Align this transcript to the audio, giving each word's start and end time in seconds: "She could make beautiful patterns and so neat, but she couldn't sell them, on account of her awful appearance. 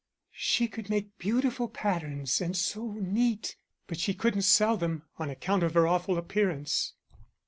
"She 0.33 0.67
could 0.67 0.89
make 0.89 1.19
beautiful 1.19 1.67
patterns 1.67 2.41
and 2.41 2.57
so 2.57 2.93
neat, 2.93 3.55
but 3.85 3.99
she 3.99 4.15
couldn't 4.15 4.41
sell 4.41 4.75
them, 4.75 5.03
on 5.19 5.29
account 5.29 5.61
of 5.61 5.75
her 5.75 5.87
awful 5.87 6.17
appearance. 6.17 6.93